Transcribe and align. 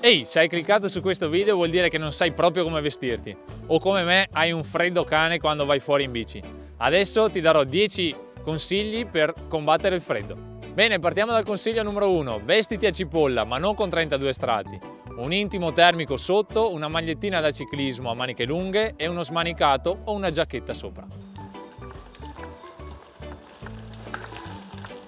Ehi, 0.00 0.24
se 0.24 0.38
hai 0.38 0.48
cliccato 0.48 0.86
su 0.86 1.00
questo 1.00 1.28
video 1.28 1.56
vuol 1.56 1.70
dire 1.70 1.88
che 1.88 1.98
non 1.98 2.12
sai 2.12 2.32
proprio 2.32 2.62
come 2.62 2.80
vestirti 2.80 3.36
o 3.66 3.80
come 3.80 4.04
me 4.04 4.28
hai 4.32 4.52
un 4.52 4.62
freddo 4.62 5.02
cane 5.02 5.40
quando 5.40 5.64
vai 5.64 5.80
fuori 5.80 6.04
in 6.04 6.12
bici. 6.12 6.40
Adesso 6.76 7.30
ti 7.30 7.40
darò 7.40 7.64
10 7.64 8.14
consigli 8.42 9.06
per 9.06 9.34
combattere 9.48 9.96
il 9.96 10.00
freddo. 10.00 10.36
Bene, 10.72 11.00
partiamo 11.00 11.32
dal 11.32 11.42
consiglio 11.42 11.82
numero 11.82 12.12
1. 12.12 12.42
Vestiti 12.44 12.86
a 12.86 12.92
cipolla, 12.92 13.42
ma 13.44 13.58
non 13.58 13.74
con 13.74 13.90
32 13.90 14.32
strati. 14.32 14.78
Un 15.16 15.32
intimo 15.32 15.72
termico 15.72 16.16
sotto, 16.16 16.72
una 16.72 16.86
magliettina 16.86 17.40
da 17.40 17.50
ciclismo 17.50 18.08
a 18.08 18.14
maniche 18.14 18.44
lunghe 18.44 18.94
e 18.96 19.08
uno 19.08 19.24
smanicato 19.24 20.02
o 20.04 20.12
una 20.12 20.30
giacchetta 20.30 20.72
sopra. 20.72 21.04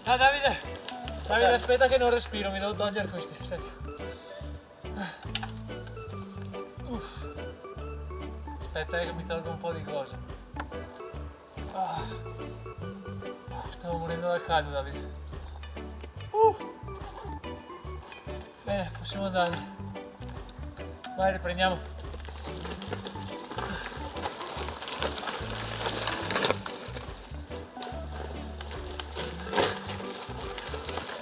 Ah 0.03 0.17
Davide, 0.17 0.59
Davide 1.29 1.53
aspetta 1.53 1.87
che 1.87 1.97
non 1.97 2.11
respiro, 2.11 2.51
mi 2.51 2.59
devo 2.59 2.75
togliere 2.75 3.07
questi. 3.07 3.35
Senti. 3.45 4.30
Uff. 6.91 7.25
Aspetta 8.59 9.01
eh, 9.01 9.07
che 9.07 9.13
mi 9.13 9.25
tolgo 9.25 9.51
un 9.51 9.59
po' 9.59 9.71
di 9.73 9.83
cose. 9.85 10.17
Ah. 11.73 12.03
Stavo 13.71 13.99
morendo 13.99 14.27
dal 14.27 14.45
caldo 14.45 14.71
Davide. 14.71 15.09
Uh. 16.31 16.57
Bene, 18.65 18.91
possiamo 18.99 19.27
andare. 19.27 19.57
Vai, 21.17 21.33
riprendiamo. 21.33 21.79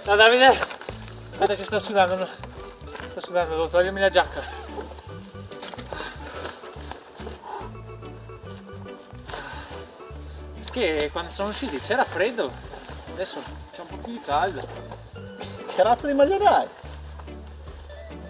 No 0.07 0.17
Davide, 0.17 0.47
aspetta 0.47 1.55
che 1.55 1.65
sto 1.65 1.79
sudando, 1.79 2.27
sto 3.05 3.21
sudando, 3.21 3.51
devo 3.51 3.69
togliermi 3.69 4.01
la 4.01 4.09
giacca. 4.09 4.58
Perché 10.79 11.11
quando 11.11 11.29
sono 11.29 11.49
usciti 11.49 11.81
c'era 11.81 12.05
freddo, 12.05 12.53
adesso 13.13 13.43
c'è 13.73 13.81
un 13.81 13.87
po' 13.89 13.97
più 13.97 14.13
di 14.13 14.21
caldo. 14.21 14.65
Che 15.75 15.83
razza 15.83 16.07
di 16.07 16.13
magliorai? 16.13 16.69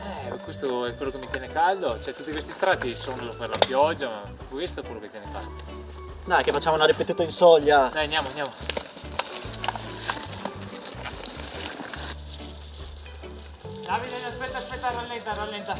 Eh, 0.00 0.36
questo 0.38 0.86
è 0.86 0.96
quello 0.96 1.10
che 1.10 1.18
mi 1.18 1.28
tiene 1.28 1.52
caldo, 1.52 2.00
cioè 2.00 2.14
tutti 2.14 2.32
questi 2.32 2.52
strati 2.52 2.94
sono 2.94 3.34
per 3.36 3.50
la 3.50 3.58
pioggia, 3.66 4.08
ma 4.08 4.22
questo 4.48 4.80
è 4.80 4.82
quello 4.82 4.98
che 4.98 5.10
tiene 5.10 5.26
caldo. 5.30 5.56
Dai, 6.24 6.42
che 6.42 6.52
facciamo 6.52 6.76
una 6.76 6.86
ripetuta 6.86 7.22
in 7.22 7.32
soglia. 7.32 7.90
Dai, 7.92 8.04
andiamo, 8.04 8.28
andiamo. 8.28 8.50
Davide, 13.84 14.24
aspetta, 14.24 14.56
aspetta, 14.56 14.90
rallenta, 14.90 15.34
rallenta. 15.34 15.76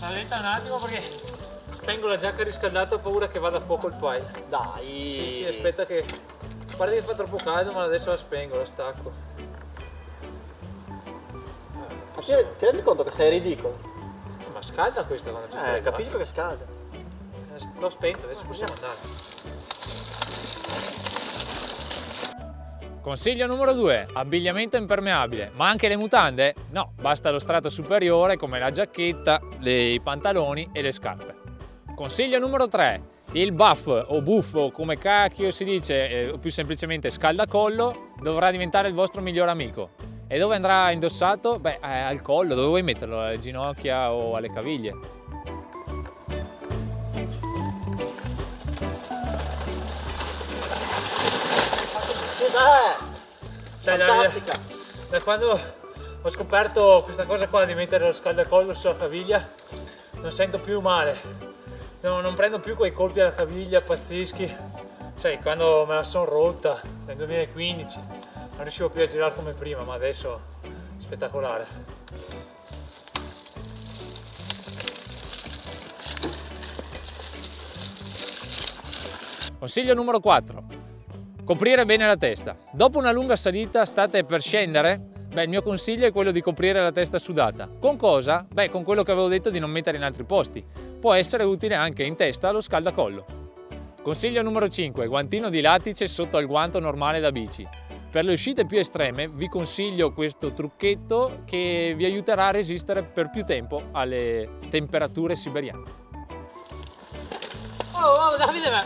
Rallenta 0.00 0.38
un 0.38 0.44
attimo 0.44 0.76
perché 0.76 1.33
spengo 1.84 2.08
la 2.08 2.16
giacca 2.16 2.42
riscaldata, 2.42 2.94
ho 2.94 2.98
paura 2.98 3.28
che 3.28 3.38
vada 3.38 3.58
a 3.58 3.60
fuoco 3.60 3.88
il 3.88 3.94
pile. 4.00 4.26
Dai. 4.48 4.82
Sì, 4.86 5.28
sì, 5.30 5.44
aspetta 5.44 5.84
che... 5.84 6.02
Guarda 6.76 6.94
che 6.94 7.02
fa 7.02 7.14
troppo 7.14 7.36
caldo, 7.36 7.72
ma 7.72 7.82
adesso 7.82 8.08
la 8.08 8.16
spengo, 8.16 8.56
la 8.56 8.64
stacco. 8.64 9.12
Ma 12.14 12.20
ti, 12.22 12.32
ti 12.58 12.64
rendi 12.64 12.82
conto 12.82 13.04
che 13.04 13.10
sei 13.10 13.28
ridicolo? 13.30 13.78
Ma 14.52 14.62
scalda 14.62 15.04
questa 15.04 15.30
quando 15.30 15.48
c'è 15.48 15.58
Eh, 15.58 15.62
freddo, 15.62 15.90
capisco 15.90 16.16
che 16.16 16.24
scalda. 16.24 16.64
eh. 16.92 17.02
L'ho 17.78 17.90
spenta, 17.90 18.24
adesso 18.24 18.44
possiamo 18.46 18.72
andare. 18.72 18.96
Consiglio 23.02 23.46
numero 23.46 23.74
2. 23.74 24.08
Abbigliamento 24.14 24.78
impermeabile. 24.78 25.50
Ma 25.54 25.68
anche 25.68 25.88
le 25.88 25.96
mutande? 25.96 26.54
No, 26.70 26.92
basta 26.98 27.30
lo 27.30 27.38
strato 27.38 27.68
superiore 27.68 28.38
come 28.38 28.58
la 28.58 28.70
giacchetta, 28.70 29.38
i 29.60 30.00
pantaloni 30.02 30.70
e 30.72 30.80
le 30.80 30.90
scarpe. 30.90 31.43
Consiglio 31.94 32.40
numero 32.40 32.66
3. 32.66 33.12
Il 33.32 33.52
buff 33.52 33.86
o 33.86 34.20
buffo, 34.20 34.70
come 34.72 34.98
cacchio 34.98 35.52
si 35.52 35.64
dice, 35.64 36.08
eh, 36.08 36.30
o 36.30 36.38
più 36.38 36.50
semplicemente 36.50 37.08
scaldacollo, 37.08 38.12
dovrà 38.20 38.50
diventare 38.50 38.88
il 38.88 38.94
vostro 38.94 39.22
miglior 39.22 39.48
amico. 39.48 39.90
E 40.26 40.38
dove 40.38 40.56
andrà 40.56 40.90
indossato? 40.90 41.60
Beh, 41.60 41.78
eh, 41.82 42.00
al 42.00 42.20
collo, 42.20 42.54
dove 42.54 42.66
vuoi 42.66 42.82
metterlo? 42.82 43.20
Alle 43.20 43.38
ginocchia 43.38 44.12
o 44.12 44.34
alle 44.34 44.50
caviglie? 44.50 44.92
Davide, 53.84 54.04
Fantastica. 54.04 54.58
da 55.10 55.20
quando 55.22 55.60
ho 56.22 56.28
scoperto 56.30 57.02
questa 57.04 57.26
cosa 57.26 57.48
qua 57.48 57.64
di 57.64 57.74
mettere 57.74 58.06
lo 58.06 58.12
scaldacollo 58.12 58.72
sulla 58.72 58.96
caviglia, 58.96 59.46
non 60.12 60.32
sento 60.32 60.58
più 60.58 60.80
male. 60.80 61.53
No, 62.04 62.20
non 62.20 62.34
prendo 62.34 62.60
più 62.60 62.76
quei 62.76 62.92
colpi 62.92 63.20
alla 63.20 63.32
caviglia 63.32 63.80
pazzeschi. 63.80 64.54
Sai, 65.14 65.38
quando 65.40 65.86
me 65.88 65.94
la 65.94 66.04
sono 66.04 66.26
rotta 66.26 66.78
nel 67.06 67.16
2015 67.16 67.98
non 68.54 68.62
riuscivo 68.62 68.90
più 68.90 69.00
a 69.00 69.06
girare 69.06 69.34
come 69.34 69.52
prima, 69.52 69.84
ma 69.84 69.94
adesso 69.94 70.38
è 70.60 70.68
spettacolare. 70.98 71.66
Consiglio 79.58 79.94
numero 79.94 80.20
4. 80.20 80.62
Coprire 81.42 81.86
bene 81.86 82.06
la 82.06 82.18
testa. 82.18 82.54
Dopo 82.70 82.98
una 82.98 83.12
lunga 83.12 83.34
salita 83.34 83.86
state 83.86 84.24
per 84.24 84.42
scendere? 84.42 85.13
Beh, 85.34 85.42
il 85.42 85.48
mio 85.48 85.62
consiglio 85.62 86.06
è 86.06 86.12
quello 86.12 86.30
di 86.30 86.40
coprire 86.40 86.80
la 86.80 86.92
testa 86.92 87.18
sudata. 87.18 87.68
Con 87.80 87.96
cosa? 87.96 88.46
Beh, 88.48 88.70
con 88.70 88.84
quello 88.84 89.02
che 89.02 89.10
avevo 89.10 89.26
detto 89.26 89.50
di 89.50 89.58
non 89.58 89.68
mettere 89.68 89.96
in 89.96 90.04
altri 90.04 90.22
posti. 90.22 90.64
Può 91.00 91.12
essere 91.12 91.42
utile 91.42 91.74
anche 91.74 92.04
in 92.04 92.14
testa 92.14 92.52
lo 92.52 92.60
scaldacollo. 92.60 93.24
Consiglio 94.00 94.42
numero 94.42 94.68
5. 94.68 95.08
Guantino 95.08 95.48
di 95.48 95.60
lattice 95.60 96.06
sotto 96.06 96.36
al 96.36 96.46
guanto 96.46 96.78
normale 96.78 97.18
da 97.18 97.32
bici. 97.32 97.66
Per 98.12 98.24
le 98.24 98.30
uscite 98.30 98.64
più 98.64 98.78
estreme 98.78 99.26
vi 99.26 99.48
consiglio 99.48 100.12
questo 100.12 100.52
trucchetto 100.52 101.42
che 101.44 101.94
vi 101.96 102.04
aiuterà 102.04 102.46
a 102.46 102.50
resistere 102.52 103.02
per 103.02 103.28
più 103.28 103.42
tempo 103.44 103.88
alle 103.90 104.58
temperature 104.70 105.34
siberiane. 105.34 105.82
Oh, 107.92 108.06
oh 108.06 108.36
Davide, 108.36 108.70
ma... 108.70 108.82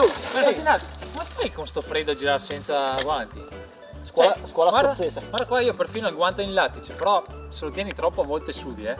Oh. 0.00 0.06
Come 0.32 1.24
fai 1.24 1.52
con 1.52 1.64
sto 1.64 1.80
freddo 1.80 2.10
a 2.10 2.14
girare 2.14 2.40
senza 2.40 2.96
guanti? 3.04 3.75
Scuola, 4.16 4.32
Cioè, 4.32 4.46
scuola 4.46 4.70
guarda, 4.70 4.94
scozzese. 4.94 5.20
Guarda 5.28 5.46
qua 5.46 5.60
io 5.60 5.74
perfino 5.74 6.08
il 6.08 6.14
guanto 6.14 6.40
in 6.40 6.54
lattice, 6.54 6.94
però 6.94 7.22
se 7.48 7.66
lo 7.66 7.70
tieni 7.70 7.92
troppo 7.92 8.22
a 8.22 8.24
volte 8.24 8.50
sudi, 8.50 8.86
eh. 8.86 8.96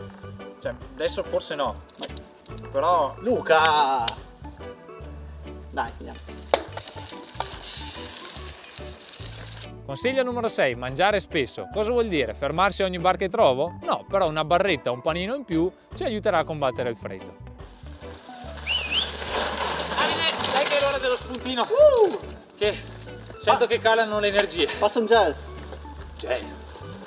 Cioè, 0.60 0.74
adesso 0.92 1.22
forse 1.22 1.54
no. 1.54 1.74
Però 2.70 3.14
Luca! 3.20 4.04
Dai, 5.70 5.90
andiamo. 5.96 6.18
Consiglio 9.86 10.22
numero 10.22 10.48
6, 10.48 10.74
mangiare 10.74 11.18
spesso. 11.18 11.66
Cosa 11.72 11.92
vuol 11.92 12.08
dire? 12.08 12.34
Fermarsi 12.34 12.82
a 12.82 12.84
ogni 12.84 12.98
bar 12.98 13.16
che 13.16 13.30
trovo? 13.30 13.78
No, 13.84 14.04
però 14.06 14.28
una 14.28 14.44
barretta 14.44 14.90
un 14.90 15.00
panino 15.00 15.34
in 15.34 15.44
più 15.44 15.72
ci 15.94 16.04
aiuterà 16.04 16.40
a 16.40 16.44
combattere 16.44 16.90
il 16.90 16.96
freddo. 16.98 17.36
Davide, 19.96 20.36
dai 20.52 20.64
che 20.64 20.76
è 20.76 20.80
l'ora 20.82 20.98
dello 20.98 21.16
spuntino. 21.16 21.66
Che 22.58 22.95
sento 23.46 23.66
che 23.68 23.78
calano 23.78 24.18
le 24.18 24.26
energie. 24.28 24.66
Passa 24.78 24.98
un 24.98 25.06
gel. 25.06 25.34
Cioè, 26.18 26.42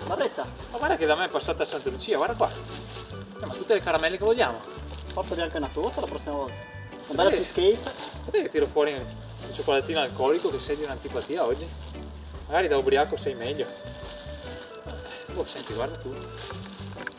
Barretta. 0.06 0.46
ma 0.72 0.78
guarda 0.78 0.96
che 0.96 1.06
da 1.06 1.16
me 1.16 1.26
è 1.26 1.28
passata 1.28 1.66
Santa 1.66 1.90
Lucia, 1.90 2.16
guarda 2.16 2.36
qua. 2.36 2.50
Eh, 2.50 3.46
ma 3.46 3.54
tutte 3.54 3.74
le 3.74 3.82
caramelle 3.82 4.18
che 4.18 4.24
vogliamo. 4.24 4.58
Porta 5.14 5.36
bianca 5.36 5.56
e 5.56 5.58
una 5.58 5.70
torta 5.70 6.00
la 6.00 6.08
prossima 6.08 6.36
volta. 6.36 6.58
Una 7.08 7.24
bella 7.24 7.36
Sì. 7.36 7.52
cheesecake. 7.52 7.92
Vedete 8.26 8.44
che 8.44 8.50
tiro 8.50 8.66
fuori 8.68 8.94
un 8.94 9.54
cioccolatino 9.54 10.00
alcolico 10.00 10.50
che 10.50 10.60
sei 10.60 10.78
di 10.78 10.84
un'antipatia 10.84 11.44
oggi? 11.46 11.68
Magari 12.48 12.68
da 12.70 12.78
ubriaco 12.78 13.18
sei 13.18 13.34
meglio. 13.34 13.68
Oh, 15.36 15.46
senti, 15.46 15.74
guarda 15.74 15.98
tu. 16.00 16.16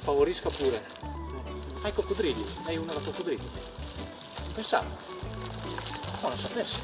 Favorisca 0.03 0.49
pure. 0.49 0.83
Hai 1.83 1.93
coccodrilli, 1.93 2.45
hai 2.67 2.77
uno 2.79 2.93
da 2.93 3.01
coccodrilli. 3.01 3.49
Non 4.45 4.53
pensavo. 4.55 4.89
No, 6.23 6.29
non 6.29 6.39
sapessi. 6.39 6.79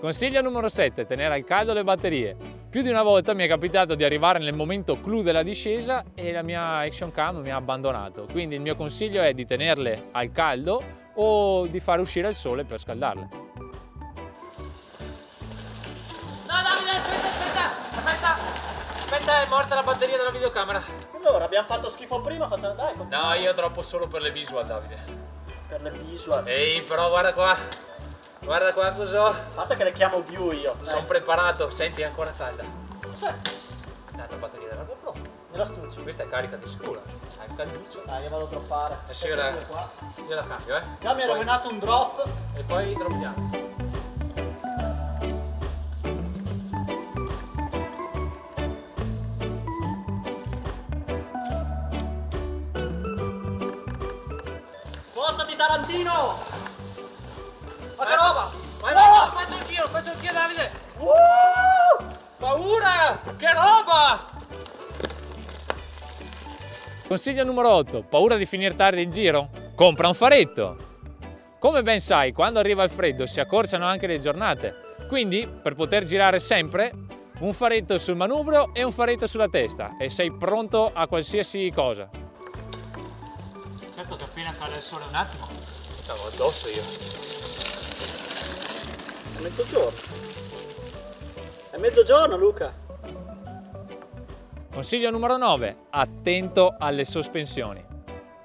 Consiglio 0.00 0.42
numero 0.42 0.68
7, 0.68 1.06
tenere 1.06 1.34
al 1.34 1.44
caldo 1.44 1.72
le 1.72 1.82
batterie. 1.82 2.36
Più 2.68 2.82
di 2.82 2.90
una 2.90 3.02
volta 3.02 3.32
mi 3.32 3.44
è 3.44 3.48
capitato 3.48 3.94
di 3.94 4.04
arrivare 4.04 4.38
nel 4.38 4.54
momento 4.54 5.00
clou 5.00 5.22
della 5.22 5.42
discesa 5.42 6.04
e 6.14 6.30
la 6.32 6.42
mia 6.42 6.76
action 6.76 7.10
cam 7.10 7.38
mi 7.38 7.50
ha 7.50 7.56
abbandonato. 7.56 8.26
Quindi 8.30 8.56
il 8.56 8.60
mio 8.60 8.76
consiglio 8.76 9.22
è 9.22 9.32
di 9.32 9.46
tenerle 9.46 10.08
al 10.12 10.30
caldo 10.32 10.82
o 11.14 11.66
di 11.66 11.80
far 11.80 12.00
uscire 12.00 12.28
il 12.28 12.34
sole 12.34 12.64
per 12.64 12.78
scaldarle. 12.78 13.28
No, 13.32 13.38
Davide, 16.46 16.90
aspetta, 16.90 17.26
aspetta, 17.26 17.64
aspetta. 17.96 18.36
Aspetta, 18.92 19.42
è 19.42 19.48
morta 19.48 19.74
la 19.74 19.82
batteria 19.82 20.18
della 20.18 20.30
videocamera. 20.30 20.82
Allora, 21.16 21.46
abbiamo 21.46 21.66
fatto 21.66 21.88
schifo 21.88 22.20
prima, 22.20 22.46
facciamo... 22.48 22.74
Dai, 22.74 22.94
continuiamo. 22.94 23.28
No, 23.28 23.34
io 23.34 23.54
troppo 23.54 23.80
solo 23.80 24.06
per 24.06 24.20
le 24.20 24.30
visual, 24.30 24.66
Davide. 24.66 24.98
Per 25.68 25.80
le 25.80 25.90
visual. 25.90 26.46
Ehi, 26.46 26.82
però 26.82 27.08
guarda 27.08 27.32
qua. 27.32 27.56
Guarda 28.46 28.72
qua 28.72 28.92
cos'ho. 28.92 29.34
Guarda 29.54 29.74
che 29.74 29.82
le 29.82 29.92
chiamo 29.92 30.20
view 30.20 30.52
io. 30.52 30.76
Sono 30.82 31.04
preparato. 31.04 31.68
Senti, 31.68 32.02
è 32.02 32.04
ancora 32.04 32.30
calda. 32.30 32.62
Cos'è? 33.02 33.34
L'altra 34.14 34.36
batteria 34.36 34.68
della 34.68 34.84
GoPro. 34.84 35.14
Io 35.50 35.56
la 35.56 35.64
stuccio. 35.64 36.02
Questa 36.02 36.22
è 36.22 36.28
carica 36.28 36.54
di 36.54 36.64
sicuro. 36.64 37.02
È 37.02 37.44
il 37.44 37.56
calduccio. 37.56 38.04
Dai, 38.06 38.22
io 38.22 38.30
vado 38.30 38.44
a 38.44 38.46
droppare. 38.46 38.98
Adesso 39.02 39.26
io 39.26 39.34
la, 39.34 39.50
qua. 39.66 39.90
io 40.28 40.34
la 40.36 40.46
cambio, 40.46 40.76
eh. 40.76 40.82
Già 41.00 41.14
mi 41.14 41.22
ha 41.22 41.26
rovinato 41.26 41.68
un 41.68 41.78
drop. 41.80 42.24
E 42.54 42.62
poi 42.62 42.94
droppiamo. 42.94 43.74
Tarantino! 55.56 56.45
Anch'io 60.16 60.32
Davide! 60.32 60.70
Uh! 60.98 62.04
Paura! 62.38 63.20
Che 63.36 63.52
roba! 63.52 64.34
Consiglio 67.06 67.44
numero 67.44 67.70
8. 67.70 68.02
Paura 68.02 68.36
di 68.36 68.46
finire 68.46 68.74
tardi 68.74 69.02
in 69.02 69.10
giro? 69.10 69.50
Compra 69.74 70.08
un 70.08 70.14
faretto! 70.14 70.84
Come 71.58 71.82
ben 71.82 72.00
sai, 72.00 72.32
quando 72.32 72.58
arriva 72.58 72.82
il 72.82 72.90
freddo 72.90 73.26
si 73.26 73.40
accorciano 73.40 73.84
anche 73.84 74.06
le 74.06 74.18
giornate. 74.18 74.94
Quindi, 75.08 75.46
per 75.46 75.74
poter 75.74 76.02
girare 76.04 76.38
sempre, 76.38 76.92
un 77.40 77.52
faretto 77.52 77.98
sul 77.98 78.16
manubrio 78.16 78.74
e 78.74 78.82
un 78.82 78.92
faretto 78.92 79.26
sulla 79.26 79.48
testa 79.48 79.96
e 79.98 80.08
sei 80.08 80.32
pronto 80.32 80.90
a 80.92 81.06
qualsiasi 81.06 81.70
cosa. 81.74 82.08
Certo 83.94 84.16
che 84.16 84.24
appena 84.24 84.54
cala 84.58 84.74
il 84.74 84.82
sole 84.82 85.04
un 85.08 85.14
attimo, 85.14 85.48
stavo 85.96 86.26
addosso 86.26 86.68
io. 86.68 87.35
È 89.36 89.42
mezzogiorno. 89.42 89.98
È 91.70 91.76
mezzogiorno, 91.76 92.36
Luca. 92.38 92.72
Consiglio 94.72 95.10
numero 95.10 95.36
9. 95.36 95.76
Attento 95.90 96.74
alle 96.78 97.04
sospensioni. 97.04 97.84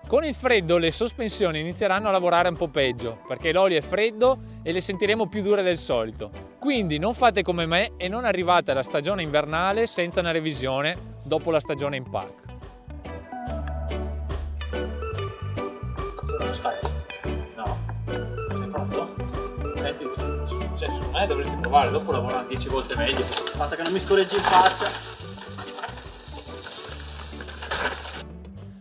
Con 0.05 0.25
il 0.25 0.35
freddo 0.35 0.77
le 0.77 0.91
sospensioni 0.91 1.61
inizieranno 1.61 2.09
a 2.09 2.11
lavorare 2.11 2.49
un 2.49 2.57
po' 2.57 2.67
peggio 2.67 3.21
perché 3.25 3.53
l'olio 3.53 3.77
è 3.77 3.81
freddo 3.81 4.39
e 4.61 4.73
le 4.73 4.81
sentiremo 4.81 5.29
più 5.29 5.41
dure 5.41 5.61
del 5.61 5.77
solito. 5.77 6.29
Quindi 6.59 6.99
non 6.99 7.13
fate 7.13 7.41
come 7.41 7.65
me 7.65 7.93
e 7.95 8.09
non 8.09 8.25
arrivate 8.25 8.71
alla 8.71 8.83
stagione 8.83 9.21
invernale 9.21 9.87
senza 9.87 10.19
una 10.19 10.31
revisione 10.31 11.19
dopo 11.23 11.51
la 11.51 11.61
stagione 11.61 11.95
in 11.95 12.09
park. 12.09 12.49
Secondo 21.11 21.17
me 21.17 21.27
dovresti 21.27 21.55
provare, 21.57 21.91
dopo 21.91 22.11
lavorano 22.11 22.47
10 22.47 22.69
volte 22.69 22.95
meglio. 22.95 23.25
Basta 23.55 23.75
che 23.75 23.83
non 23.83 23.91
mi 23.91 23.99
scorreggi 23.99 24.35
in 24.35 24.41
faccia. 24.41 25.09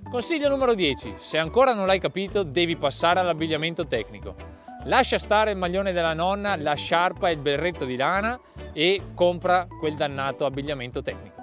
Consiglio 0.08 0.48
numero 0.48 0.74
10. 0.74 1.14
Se 1.18 1.38
ancora 1.38 1.74
non 1.74 1.86
l'hai 1.86 2.00
capito, 2.00 2.42
devi 2.42 2.76
passare 2.76 3.20
all'abbigliamento 3.20 3.86
tecnico. 3.86 4.34
Lascia 4.84 5.18
stare 5.18 5.50
il 5.50 5.56
maglione 5.56 5.92
della 5.92 6.14
nonna, 6.14 6.56
la 6.56 6.74
sciarpa 6.74 7.28
e 7.28 7.32
il 7.32 7.38
berretto 7.38 7.84
di 7.84 7.96
lana 7.96 8.38
e 8.72 9.02
compra 9.14 9.66
quel 9.78 9.94
dannato 9.94 10.46
abbigliamento 10.46 11.02
tecnico. 11.02 11.39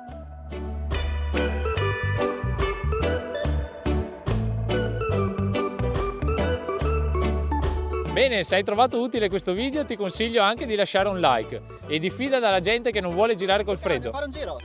Bene, 8.17 8.43
se 8.43 8.55
hai 8.55 8.63
trovato 8.63 8.99
utile 8.99 9.29
questo 9.29 9.53
video 9.53 9.85
ti 9.85 9.95
consiglio 9.95 10.41
anche 10.41 10.65
di 10.65 10.73
lasciare 10.73 11.07
un 11.07 11.19
like 11.19 11.61
e 11.85 11.99
diffida 11.99 12.39
dalla 12.39 12.59
gente 12.59 12.89
che 12.89 12.99
non 12.99 13.13
vuole 13.13 13.35
girare 13.35 13.63
col 13.63 13.77
freddo. 13.77 14.09
Fare 14.09 14.25
un 14.25 14.31
giro. 14.31 14.59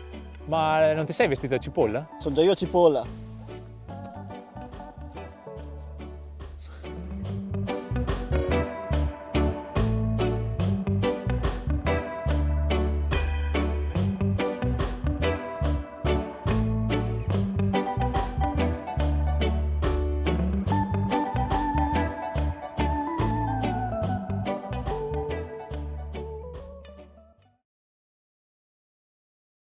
Ma 0.47 0.95
non 0.95 1.05
ti 1.05 1.13
sei 1.13 1.29
vestito 1.29 1.57
a 1.57 1.59
cipolla? 1.59 2.09
Sono 2.19 2.35
già 2.35 2.41
io 2.41 2.55
cipolla. 2.55 3.05